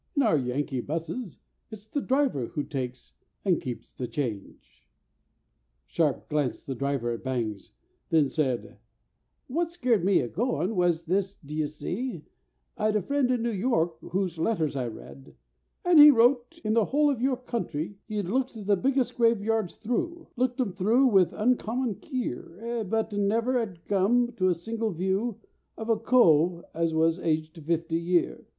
[0.15, 1.37] "In our Yankee 'busses
[1.69, 3.13] It's the driver who takes
[3.45, 4.89] (and keeps) the change!"
[5.85, 7.73] Sharp glanced the driver at Bangs;
[8.09, 8.79] then said,
[9.45, 12.25] "What scared me of goin' was this, d'ye see,—
[12.75, 15.35] I'd a friend in New York, whose letters I read;
[15.85, 19.77] And he wrote: In the whole of your country, He 'ad looked the biggest graveyards
[19.77, 25.37] through, Looked 'em through with uncommon keer, But never 'ad come to a single view
[25.77, 28.47] Of a cove as wos aged fifty year.